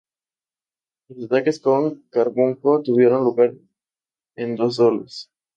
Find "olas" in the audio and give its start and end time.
4.79-5.29